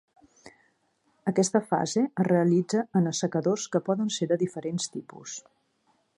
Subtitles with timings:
[1.31, 5.41] Aquesta fase es realitza en assecadors que poden ser de diferents tipus.